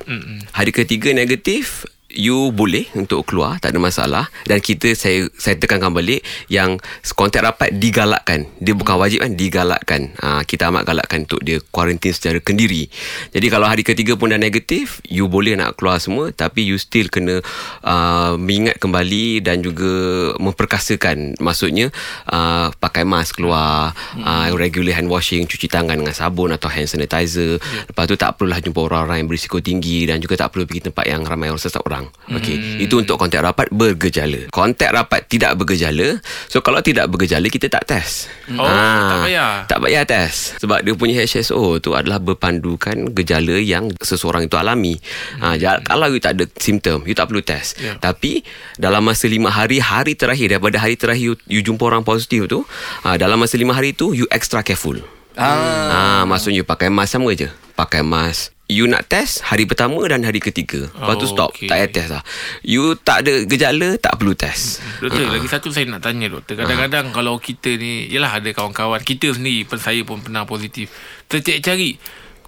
[0.56, 4.26] Hari ketiga negatif you boleh untuk keluar tak ada masalah.
[4.46, 6.78] Dan kita saya saya tekankan balik yang
[7.18, 8.48] kontak rapat digalakkan.
[8.62, 10.02] Dia bukan wajib kan digalakkan.
[10.22, 12.88] Ha, kita amat galakkan untuk dia kuarantin secara kendiri.
[13.34, 17.10] Jadi kalau hari ketiga pun dah negatif you boleh nak keluar semua tapi you still
[17.10, 17.42] kena
[17.84, 19.92] uh, mengingat kembali dan juga
[20.38, 21.42] memperkasakan.
[21.42, 21.90] Maksudnya
[22.30, 27.58] uh, pakai mask keluar uh, regular hand washing cuci tangan dengan sabun atau hand sanitizer.
[27.90, 31.06] Lepas tu tak perlulah jumpa orang-orang yang berisiko tinggi dan juga tak perlu pergi tempat
[31.10, 36.18] yang ramai orang sesat orang okey itu untuk kontak rapat bergejala kontak rapat tidak bergejala
[36.46, 39.54] so kalau tidak bergejala kita tak test Oh, tak payah.
[39.66, 45.00] tak payah test sebab dia punya HSO tu adalah berpandukan gejala yang seseorang itu alami
[45.38, 47.96] ha, ja- kalau you tak ada simptom you tak perlu test Ya.
[47.96, 48.44] tapi
[48.76, 52.64] dalam masa lima hari hari terakhir daripada hari terakhir you, you jumpa orang positif tu
[53.02, 54.96] ha, dalam masa lima hari tu you extra careful
[55.34, 56.22] Ah.
[56.22, 57.50] ah maksudnya you pakai mask sama je.
[57.74, 58.54] Pakai mask.
[58.74, 60.90] You nak test hari pertama dan hari ketiga.
[60.90, 61.50] Lepas tu Oh, stop.
[61.54, 61.70] okey.
[61.70, 62.24] Tak payah test lah.
[62.66, 64.82] You tak ada gejala, tak perlu test.
[64.98, 66.58] Doktor, lagi satu saya nak tanya doktor.
[66.58, 70.90] Kadang-kadang kalau kita ni, yalah ada kawan-kawan kita sendiri, pun saya pun pernah positif.
[71.30, 72.02] Tercari-cari.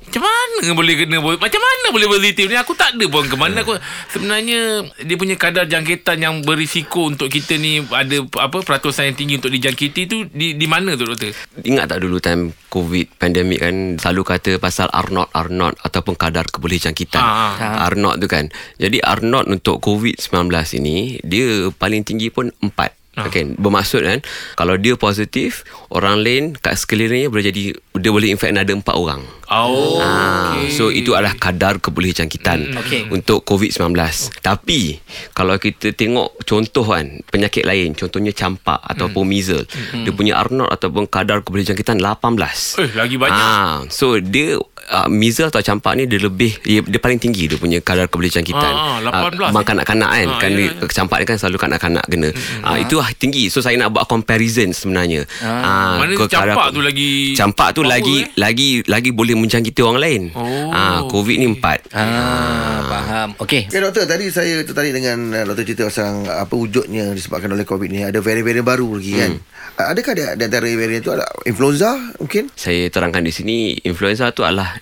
[0.06, 3.65] Macam mana boleh kena Macam mana boleh positif ni Aku tak ada pun ke mana
[3.65, 3.76] aku
[4.13, 9.41] Sebenarnya Dia punya kadar jangkitan Yang berisiko Untuk kita ni Ada apa peratusan yang tinggi
[9.41, 11.34] Untuk dijangkiti tu Di, di mana tu doktor
[11.65, 16.76] Ingat tak dulu time COVID pandemic kan selalu kata pasal R0 R0 ataupun kadar keboleh
[16.76, 17.24] jangkitan.
[17.24, 18.52] Ah, R0 tu kan.
[18.76, 20.52] Jadi R0 untuk COVID-19
[20.84, 23.05] ini dia paling tinggi pun 4.
[23.15, 23.32] Ah.
[23.32, 24.19] Okay, bermaksud kan
[24.60, 29.23] kalau dia positif orang lain kat sekelilingnya boleh jadi dia boleh infect another 4 orang.
[29.47, 33.13] Oh Ah, so itu adalah kadar keboleh jangkitan Okey.
[33.13, 33.93] untuk COVID-19.
[34.41, 34.99] Tapi
[35.32, 41.08] kalau kita tengok contoh kan penyakit lain, contohnya campak ataupun measles, dia punya R0 ataupun
[41.08, 42.82] kadar keboleh jangkitan 18.
[42.84, 44.58] Eh lagi banyak Ah, so dia
[44.91, 48.30] uh, measles atau campak ni dia lebih dia, dia paling tinggi dia punya kadar keboleh
[48.30, 48.74] jangkitan.
[48.76, 49.65] Ah, 18 Mak eh?
[49.65, 50.28] kanak-kanak kan.
[50.28, 50.88] Ah, kan ya, dia, ya.
[50.91, 52.30] campak ni kan selalu kanak-kanak kena.
[52.62, 53.48] Ah, itu lah tinggi.
[53.50, 55.24] So saya nak buat comparison sebenarnya.
[55.39, 58.30] Ah, Mana ke campak kadar- tu lagi Campak tu lagi eh?
[58.36, 60.21] lagi lagi boleh menjangkiti orang lain.
[60.36, 61.88] Oh, Ah, COVID ni empat.
[61.95, 63.30] Ah, faham.
[63.39, 63.71] Okey.
[63.71, 67.63] Okay doktor Tadi saya tertarik dengan uh, Doktor cerita pasal uh, Apa wujudnya Disebabkan oleh
[67.63, 69.32] COVID ni Ada varian-varian baru lagi kan
[69.80, 74.34] uh, Adakah di, di antara varian tu Ada influenza mungkin Saya terangkan di sini influenza
[74.34, 74.75] tu adalah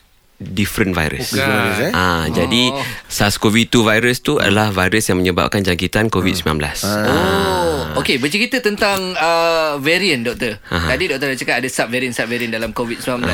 [0.52, 1.32] different virus.
[1.32, 1.48] Bukan.
[1.48, 1.92] Virus, eh?
[1.92, 2.64] Ah, jadi
[3.10, 6.60] SARS-CoV-2 virus tu adalah virus yang menyebabkan jangkitan COVID-19.
[6.84, 10.60] Oh, okey bercerita tentang uh, varian doktor.
[10.70, 10.94] Aha.
[10.96, 13.26] Tadi doktor dah cakap ada subvarian-subvarian dalam COVID-19.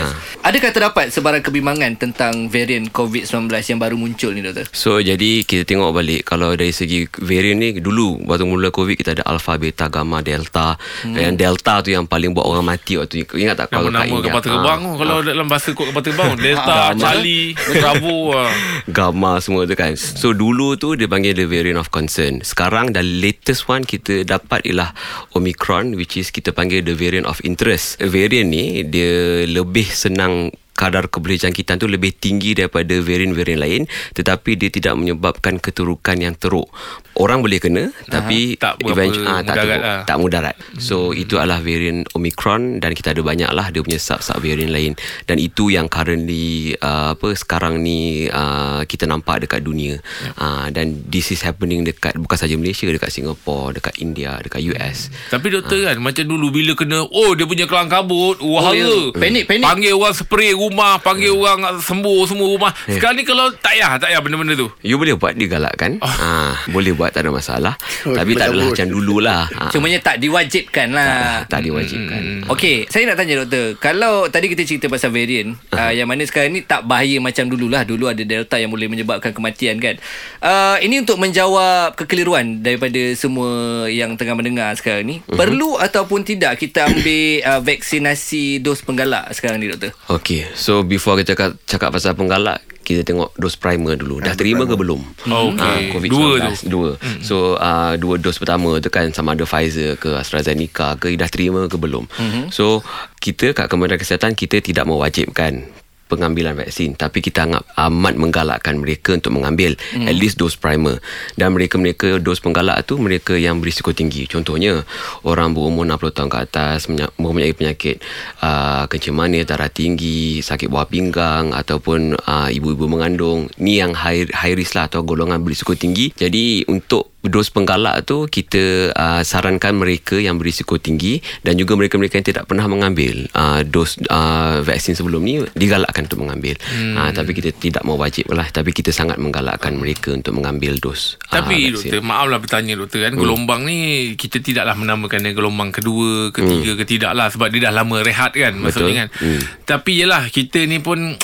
[0.45, 4.65] Adakah terdapat sebarang kebimbangan tentang varian COVID-19 yang baru muncul ni doktor?
[4.71, 9.19] So jadi kita tengok balik kalau dari segi varian ni dulu waktu mula covid kita
[9.19, 10.79] ada alpha, beta, gamma, delta.
[11.03, 11.15] Hmm.
[11.17, 13.25] Yang delta tu yang paling buat orang mati waktu ni.
[13.25, 14.29] Ingat tak kalau kat India?
[14.29, 18.51] kapal terbang tu Kalau dalam bahasa kod kapal terbang Delta, Charlie, Bravo ah.
[18.91, 19.95] Gamma semua tu kan.
[19.95, 22.43] So dulu tu Dia panggil the variant of concern.
[22.43, 24.93] Sekarang dah latest one Kita dapat ialah
[25.33, 27.97] Omicron Which is kita panggil the variant of interest.
[28.03, 31.35] Variant ni Dia lebih senang kadar keboleh
[31.75, 33.81] tu lebih tinggi daripada varian-varian lain
[34.15, 36.71] tetapi dia tidak menyebabkan keterukan yang teruk.
[37.19, 40.01] Orang boleh kena tapi tak berapa eventu- ah, tak mudarat teruk, lah.
[40.07, 40.55] tak mudarat.
[40.79, 44.95] So itu adalah varian Omicron dan kita ada banyak lah dia punya sub-sub varian lain
[45.27, 49.99] dan itu yang currently uh, apa sekarang ni uh, kita nampak dekat dunia.
[50.39, 55.11] Uh, dan this is happening dekat bukan saja Malaysia dekat Singapore, dekat India, dekat US.
[55.27, 58.85] Tapi doktor kan Macam dulu bila kena Oh dia punya kelang kabut Oh, ya.
[59.15, 59.65] Panik, panik.
[59.65, 60.68] Panggil orang spray rumah
[60.99, 61.41] Panggil Hmm.
[61.41, 65.15] orang sembuh semua rumah Sekarang ni kalau Tak payah Tak payah benda-benda tu You boleh
[65.15, 65.97] buat digalakkan.
[65.99, 66.07] Oh.
[66.09, 67.73] Ha, boleh buat tak ada masalah.
[68.03, 69.43] Oh, Tapi tak adalah macam dululah.
[69.47, 69.71] Ha.
[69.71, 71.43] Cumanya tak diwajibkan lah.
[71.45, 72.47] tak diwajibkan.
[72.47, 73.79] Okey, saya nak tanya doktor.
[73.79, 77.83] Kalau tadi kita cerita pasal varian, uh, yang mana sekarang ni tak bahaya macam dululah.
[77.83, 79.95] Dulu ada delta yang boleh menyebabkan kematian kan.
[80.39, 83.49] Uh, ini untuk menjawab kekeliruan daripada semua
[83.87, 85.15] yang tengah mendengar sekarang ni.
[85.23, 89.95] Perlu ataupun tidak kita ambil uh, vaksinasi dos penggalak sekarang ni doktor?
[90.11, 94.67] Okay So before kita cakap, cakap pasal penggalak Kita tengok dos primer dulu Dah terima
[94.67, 94.99] ke belum?
[95.31, 95.63] Oh, okey.
[95.63, 96.67] Ah, COVID-19 Dua tu.
[96.67, 96.89] Dua
[97.23, 101.63] So uh, dua dos pertama tu kan Sama ada Pfizer ke AstraZeneca ke Dah terima
[101.71, 102.11] ke belum?
[102.51, 102.83] So
[103.23, 105.63] kita kat Kementerian Kesihatan Kita tidak mewajibkan
[106.09, 106.97] pengambilan vaksin.
[106.97, 110.09] Tapi kita sangat amat menggalakkan mereka untuk mengambil mm.
[110.09, 110.97] at least dos primer.
[111.37, 114.25] Dan mereka-mereka dos penggalak tu mereka yang berisiko tinggi.
[114.25, 114.81] Contohnya
[115.23, 116.79] orang berumur 60 tahun ke atas
[117.15, 118.01] mempunyai penyakit
[118.41, 123.45] uh, kencing manis darah tinggi sakit buah pinggang ataupun uh, ibu-ibu mengandung.
[123.61, 126.09] Ni yang high, high risk lah atau golongan berisiko tinggi.
[126.17, 132.15] Jadi untuk dos penggalak tu kita uh, sarankan mereka yang berisiko tinggi dan juga mereka-mereka
[132.15, 136.55] yang tidak pernah mengambil uh, dos uh, vaksin sebelum ni digalakkan untuk mengambil.
[136.63, 136.95] Hmm.
[136.95, 141.19] Uh, tapi kita tidak mau wajib lah tapi kita sangat menggalakkan mereka untuk mengambil dos.
[141.27, 141.91] uh, Tapi vaksin.
[141.91, 143.77] doktor, maaflah bertanya doktor kan, gelombang ni
[144.15, 148.55] kita tidaklah menamakan dia gelombang kedua, ketiga ke tidaklah sebab dia dah lama rehat kan
[148.55, 149.09] maksudnya kan.
[149.19, 149.41] Hmm.
[149.67, 151.19] Tapi yelah kita ni pun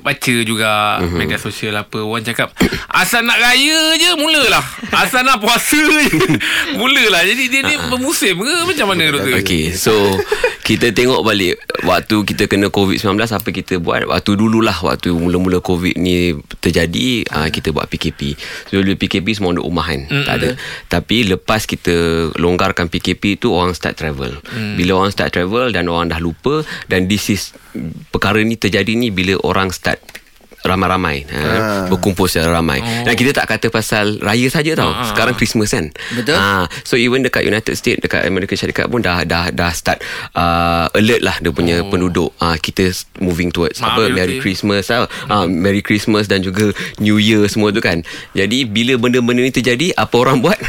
[0.00, 1.16] baca juga Mhm.
[1.16, 2.52] media sosial apa orang cakap
[2.90, 4.64] asal nak raya je mulalah.
[4.90, 6.08] Asal nak puasa je.
[6.80, 7.22] Mulalah.
[7.22, 8.54] Jadi dia ni bermusim ke?
[8.64, 9.32] Macam mana doktor?
[9.32, 9.92] Ah, Okay So
[10.62, 14.06] Kita tengok balik Waktu kita kena COVID-19 Apa kita buat?
[14.06, 18.34] Waktu dululah Waktu mula-mula COVID ni Terjadi uh, Kita buat PKP
[18.68, 20.00] So dulu PKP semua duduk rumah kan?
[20.04, 20.48] Mm Tak ada.
[20.88, 21.94] Tapi lepas kita
[22.36, 24.38] Longgarkan PKP tu Orang start travel.
[24.46, 24.74] Mm.
[24.76, 27.42] Bila orang start travel Dan orang dah lupa Dan this is
[28.10, 30.19] Perkara ni terjadi ni Bila orang start
[30.64, 31.16] ramai-ramai.
[31.30, 32.80] Ha, berkumpul secara ramai.
[32.80, 33.08] Oh.
[33.08, 34.92] dan kita tak kata pasal raya saja tau.
[34.92, 35.08] Ah, ah.
[35.08, 35.88] sekarang Christmas kan.
[36.14, 36.36] Betul.
[36.36, 40.00] ha, so even dekat United States dekat Amerika Syarikat pun dah dah dah start
[40.36, 41.88] uh, alert lah dia punya oh.
[41.88, 42.30] penduduk.
[42.40, 44.42] Uh, kita moving towards Maaf, apa Merry okey.
[44.44, 48.04] Christmas uh, uh, Merry Christmas dan juga New Year semua tu kan.
[48.36, 50.58] Jadi bila benda-benda ni terjadi apa orang buat?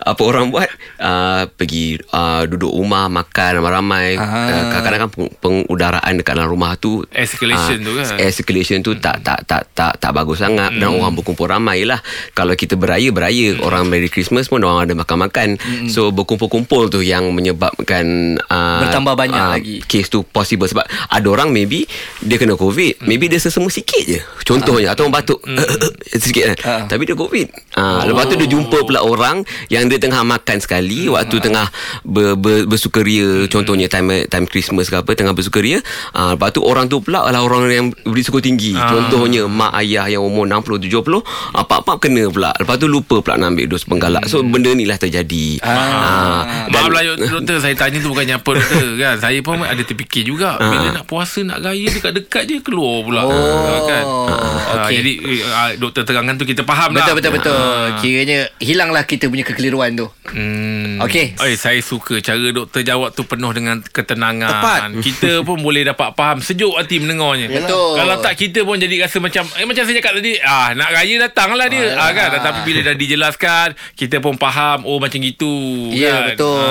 [0.00, 0.66] Apa orang buat?
[0.96, 4.16] Uh, pergi uh, duduk rumah makan ramai-ramai.
[4.16, 8.06] Uh, kadang-kadang kan peng- pengudaraan dekat dalam rumah tu Escalation ah, tu kan?
[8.18, 12.00] air circulation tu tak tak tak tak tak bagus sangat dan orang berkumpul ramai lah.
[12.32, 15.60] Kalau kita beraya beraya orang Merry Christmas pun orang ada makan-makan.
[15.90, 19.76] So berkumpul-kumpul tu yang menyebabkan uh, Bertambah banyak lagi.
[19.84, 21.86] Case tu possible sebab ada orang maybe
[22.24, 24.20] dia kena COVID, maybe dia sesama sikit je.
[24.42, 25.40] Contohnya atau orang batuk
[26.24, 26.56] sikit kan.
[26.64, 26.82] Ah.
[26.88, 27.76] Tapi dia COVID.
[27.76, 31.66] Ah, lepas tu dia jumpa pula orang yang dia tengah makan sekali waktu tengah
[32.02, 35.78] ber, ber, bersukaria contohnya time time Christmas ke apa tengah bersukaria
[36.12, 38.88] ah, lepas tu orang tu pula adalah orang yang berisiko tinggi Ah.
[39.20, 41.20] Contohnya mak ayah yang umur 60 70
[41.52, 42.56] apa-apa kena pula.
[42.56, 44.24] Lepas tu lupa pula nak ambil dos penggalak.
[44.24, 45.60] So benda ni lah terjadi.
[45.60, 46.59] Ah.
[46.80, 50.56] Maaf lah doktor Saya tanya tu bukannya apa doktor kan Saya pun ada terfikir juga
[50.56, 54.04] Bila nak puasa Nak raya dekat-dekat je Keluar pula Oh, kan?
[54.04, 54.94] Ah, okey.
[54.96, 57.60] Jadi eh, doktor terangkan tu Kita faham Betul lah betul betul.
[58.00, 60.06] Kiranya hilanglah kita punya kekeliruan tu.
[60.26, 61.02] Hmm.
[61.02, 61.34] Okey.
[61.34, 64.46] Eh, saya suka cara doktor jawab tu penuh dengan ketenangan.
[64.52, 64.80] Tepat.
[65.00, 67.50] Kita pun boleh dapat faham sejuk hati mendengarnya.
[67.50, 67.98] Betul.
[67.98, 71.14] Kalau tak kita pun jadi rasa macam eh macam saya cakap tadi, ah nak raya
[71.20, 71.94] datanglah dia.
[71.94, 75.50] Ah, kan tapi bila dah dijelaskan, kita pun faham oh macam gitu
[75.90, 76.22] Ya, kan.
[76.32, 76.56] betul.
[76.56, 76.69] Ah,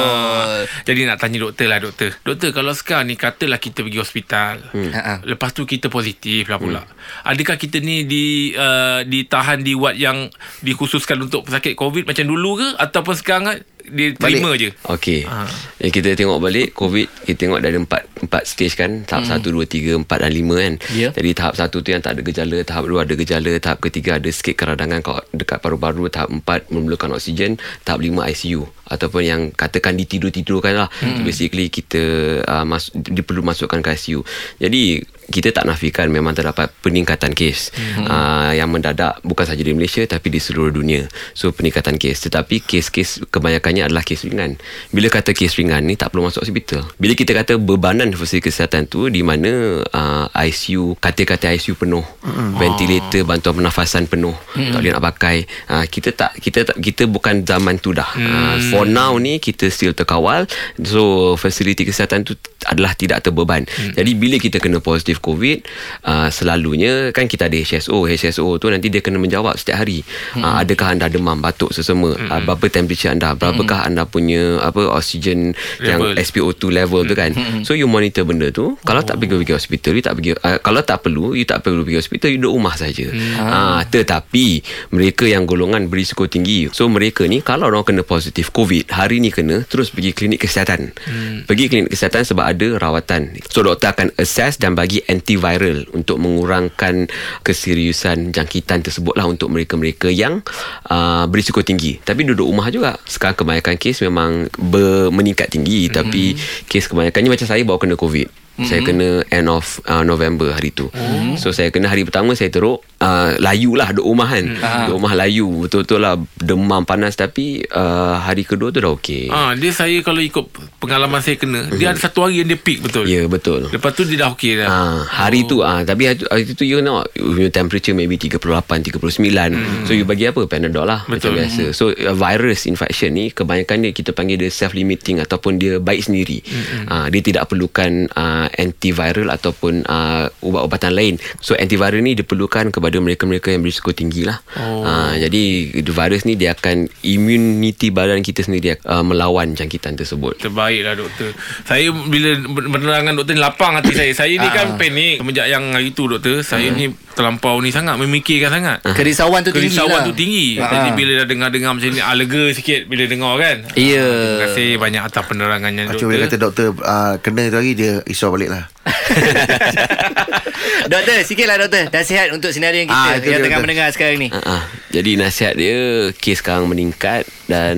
[0.86, 2.12] jadi nak tanya doktor lah doktor.
[2.24, 4.56] Doktor kalau sekarang ni katalah kita pergi hospital.
[4.74, 5.14] Ha-ha.
[5.26, 6.82] Lepas tu kita positif lah pula.
[7.26, 10.32] Adakah kita ni di uh, ditahan di ward yang
[10.66, 13.46] dikhususkan untuk pesakit COVID macam dulu ke ataupun sekarang
[13.90, 14.70] kan diterima je?
[14.86, 15.26] Okey.
[15.26, 15.50] Ah.
[15.82, 18.92] Yang kita tengok balik COVID kita tengok ada empat empat stage kan.
[19.04, 20.76] Tahap satu, dua, tiga, empat dan lima kan.
[20.94, 21.10] Ya.
[21.10, 24.30] Jadi tahap satu tu yang tak ada gejala, tahap dua ada gejala, tahap ketiga ada
[24.30, 29.94] sikit keradangan kat- dekat paru-paru, tahap empat memerlukan oksigen, tahap lima ICU ataupun yang katakan
[29.98, 30.90] ditidur-tidurkan lah.
[31.02, 31.22] Hmm.
[31.22, 32.02] Basically kita
[32.46, 34.26] uh, mas, dia perlu masukkan ke ICU.
[34.58, 38.06] Jadi kita tak nafikan memang terdapat peningkatan kes hmm.
[38.10, 41.06] uh, yang mendadak bukan sahaja di Malaysia tapi di seluruh dunia.
[41.38, 44.58] So peningkatan kes tetapi kes-kes kebanyakannya adalah kes ringan.
[44.90, 46.84] Bila kata kes ringan ni tak perlu masuk hospital.
[46.98, 52.58] Bila kita kata bebanan fasilitas kesihatan tu di mana uh, ICU kata-kata ICU penuh, hmm.
[52.58, 54.74] ventilator bantuan pernafasan penuh, hmm.
[54.74, 55.38] tak boleh nak pakai.
[55.70, 58.10] Uh, kita tak kita tak kita bukan zaman tu dah.
[58.18, 58.26] Hmm.
[58.26, 60.50] Uh, for now ni kita still terkawal.
[60.82, 62.34] So fasiliti kesihatan tu
[62.66, 63.70] adalah tidak terbeban.
[63.70, 63.94] Hmm.
[63.96, 65.68] Jadi bila kita kena positif COVID,
[66.08, 68.08] uh, selalunya kan kita ada HSO.
[68.08, 70.02] HSO tu nanti dia kena menjawab setiap hari.
[70.36, 70.44] Hmm.
[70.44, 72.16] Uh, adakah anda demam, batuk, sesama?
[72.16, 72.30] Hmm.
[72.32, 73.36] Uh, berapa temperature anda?
[73.36, 73.90] Berapakah hmm.
[73.94, 75.54] anda punya apa oksigen
[75.84, 76.16] yang Level.
[76.20, 77.32] SpO2 level tu kan?
[77.36, 77.62] Hmm.
[77.68, 78.80] So you monitor benda tu.
[78.82, 81.84] Kalau tak pergi pergi hospital, you tak pergi uh, kalau tak perlu, you tak perlu
[81.84, 83.08] pergi hospital, you duduk rumah saja.
[83.10, 83.36] Hmm.
[83.40, 84.64] Uh, tetapi
[84.96, 86.72] mereka yang golongan berisiko tinggi.
[86.72, 90.94] So mereka ni kalau orang kena positif COVID, hari ni kena terus pergi klinik kesihatan.
[90.94, 91.44] Hmm.
[91.46, 93.36] Pergi klinik kesihatan sebab ada rawatan.
[93.50, 97.10] So doktor akan assess dan bagi antiviral untuk mengurangkan
[97.42, 100.46] keseriusan jangkitan tersebut lah untuk mereka-mereka yang
[100.88, 101.98] uh, berisiko tinggi.
[102.00, 102.96] Tapi duduk rumah juga.
[103.10, 105.90] Sekarang kebanyakan kes memang ber, meningkat tinggi.
[105.90, 105.98] Mm-hmm.
[105.98, 106.24] Tapi
[106.70, 108.49] kes kebanyakannya macam saya baru kena COVID.
[108.60, 108.68] Mm-hmm.
[108.68, 110.92] Saya kena end of uh, November hari tu.
[110.92, 111.40] Mm-hmm.
[111.40, 114.44] So saya kena hari pertama saya teruk uh, layu lah duduk rumah kan.
[114.44, 114.80] Mm-hmm.
[114.84, 119.32] Duduk rumah layu betul-betul lah demam panas tapi uh, hari kedua tu dah okey.
[119.32, 120.52] Ah, dia saya kalau ikut
[120.84, 123.08] pengalaman saya kena, dia ada satu hari yang dia peak betul.
[123.08, 123.72] Ya betul.
[123.72, 124.68] Lepas tu dia dah okey dah.
[124.68, 128.44] Ah, hari tu ah tapi hari, tu- hari tu you know your temperature maybe 38
[128.92, 129.24] 39.
[129.56, 129.88] Hmm.
[129.88, 130.44] So you bagi apa?
[130.50, 131.32] Panadol lah Betul.
[131.38, 131.64] macam biasa.
[131.72, 136.04] So uh, virus infection ni kebanyakan dia kita panggil dia self limiting ataupun dia baik
[136.12, 136.44] sendiri.
[136.44, 136.86] Hmm.
[136.90, 141.16] Ah dia tidak perlukan uh, antiviral ataupun uh, ubat-ubatan lain.
[141.40, 144.40] So antiviral ni diperlukan kepada mereka-mereka yang berisiko tinggi lah.
[144.58, 144.82] Oh.
[144.82, 145.42] Uh, jadi
[145.84, 150.40] virus ni dia akan immunity badan kita sendiri uh, melawan jangkitan tersebut.
[150.40, 151.36] Terbaiklah doktor.
[151.68, 152.40] Saya bila
[152.72, 154.12] penerangan doktor ni lapang hati saya.
[154.16, 156.42] Saya ni kan panik semenjak yang hari tu doktor.
[156.42, 158.78] Saya ni terlampau ni sangat memikirkan sangat.
[158.96, 160.08] Kerisauan tu tinggi Kerisauan lah.
[160.08, 160.56] tu tinggi.
[160.56, 160.72] Ah.
[160.72, 163.58] Jadi bila dah dengar-dengar macam ni, ah, lega sikit bila dengar kan.
[163.76, 164.00] Ya.
[164.00, 166.08] Ah, Terima kasih banyak atas penerangannya Macam doktor.
[166.08, 168.66] bila kata doktor uh, kena tu hari dia risau balik lah.
[170.92, 171.84] doktor, sikitlah doktor.
[171.90, 173.64] Nasihat untuk senarai kita Ah, itu yang dia, tengah doktor.
[173.64, 174.28] mendengar sekarang ni.
[174.30, 177.78] Uh, uh, jadi nasihat dia kes sekarang meningkat dan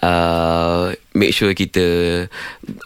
[0.00, 1.84] uh, make sure kita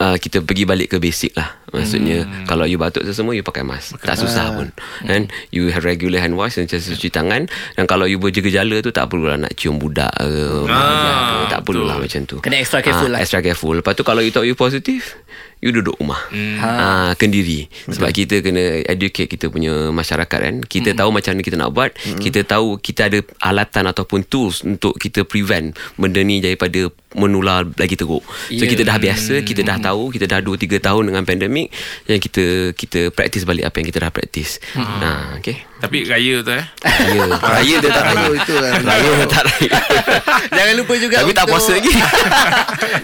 [0.02, 1.54] uh, kita pergi balik ke basic lah.
[1.70, 2.46] Maksudnya hmm.
[2.46, 3.98] kalau you batuk tu semua you pakai mask.
[4.02, 4.70] Tak susah pun.
[5.06, 9.10] Kan you have regular hand wash dan cuci tangan dan kalau you bergejala tu tak
[9.10, 12.38] perlulah nak cium budak ke ah, tak perlulah macam tu.
[12.42, 13.22] Kena extra careful lah.
[13.22, 13.78] Extra careful.
[13.78, 15.18] Lepas tu kalau you tahu you positif
[15.64, 16.20] you duduk rumah.
[16.28, 16.60] Hmm.
[16.60, 17.55] Uh, kendiri.
[17.64, 20.56] Sebab kita kena educate kita punya masyarakat kan.
[20.60, 21.90] Kita tahu macam mana kita nak buat.
[21.96, 27.96] Kita tahu kita ada alatan ataupun tools untuk kita prevent benda ni daripada menular lagi
[27.96, 28.20] teruk.
[28.52, 28.68] So Ya.
[28.68, 31.72] kita dah biasa, kita dah tahu, kita dah 2 3 tahun dengan pandemik
[32.04, 34.60] yang kita kita praktis balik apa yang kita dah praktis.
[34.76, 35.56] Ha, okey.
[35.80, 36.64] Tapi raya tu eh.
[36.84, 37.24] Raya,
[37.56, 38.26] raya dia tak raya.
[38.32, 38.80] Itu kan.
[38.90, 39.70] Raya dia tak raya.
[40.56, 41.92] Jangan lupa juga Tapi tak untuk puasa lagi.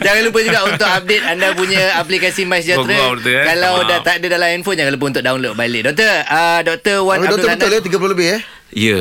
[0.01, 2.97] Jangan lupa juga untuk update anda punya aplikasi MySejahtera.
[2.97, 3.45] Eh.
[3.45, 5.83] Kalau dah tak ada dalam handphone jangan lupa untuk download balik.
[5.87, 8.43] Doktor, uh, Doktor Wan Abdul doktor betul ya 30 lebih eh.
[8.73, 8.97] Ya.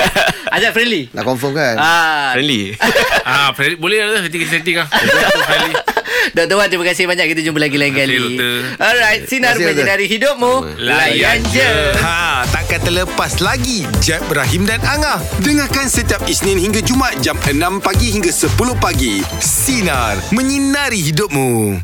[0.56, 1.12] Ajak friendly.
[1.12, 1.76] Nak confirm kan?
[1.76, 2.72] Ah, Friendly.
[3.28, 4.88] ah, Freddy, boleh lah nanti kita setting lah.
[4.88, 5.76] Friendly.
[6.30, 6.56] Dr.
[6.56, 8.54] Wan terima kasih banyak Kita jumpa lagi lain kali doktor.
[8.76, 11.70] Alright Sinar menyinari hidupmu Layan je.
[11.96, 15.18] Ha, takkan terlepas lagi Jeb, Ibrahim dan Angah.
[15.42, 19.24] Dengarkan setiap Isnin hingga Jumaat jam 6 pagi hingga 10 pagi.
[19.40, 21.78] Sinar, menyinari hidupmu.